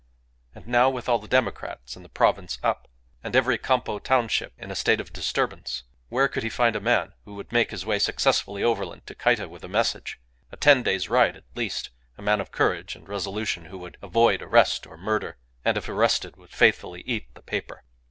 And 0.55 0.65
now, 0.67 0.89
with 0.89 1.07
all 1.07 1.19
the 1.19 1.27
democrats 1.27 1.95
in 1.95 2.01
the 2.01 2.09
province 2.09 2.57
up, 2.63 2.87
and 3.23 3.35
every 3.35 3.59
Campo 3.59 3.99
township 3.99 4.51
in 4.57 4.71
a 4.71 4.75
state 4.75 4.99
of 4.99 5.13
disturbance, 5.13 5.83
where 6.09 6.27
could 6.27 6.41
he 6.41 6.49
find 6.49 6.75
a 6.75 6.79
man 6.81 7.13
who 7.23 7.35
would 7.35 7.51
make 7.51 7.69
his 7.69 7.85
way 7.85 7.99
successfully 7.99 8.63
overland 8.63 9.05
to 9.05 9.13
Cayta 9.13 9.47
with 9.47 9.63
a 9.63 9.67
message, 9.69 10.19
a 10.51 10.57
ten 10.57 10.81
days' 10.81 11.07
ride 11.07 11.35
at 11.35 11.43
least; 11.53 11.91
a 12.17 12.23
man 12.23 12.41
of 12.41 12.51
courage 12.51 12.95
and 12.95 13.07
resolution, 13.07 13.65
who 13.65 13.77
would 13.77 13.97
avoid 14.01 14.41
arrest 14.41 14.87
or 14.87 14.97
murder, 14.97 15.37
and 15.63 15.77
if 15.77 15.87
arrested 15.87 16.35
would 16.35 16.49
faithfully 16.49 17.03
eat 17.05 17.31
the 17.35 17.43
paper? 17.43 17.83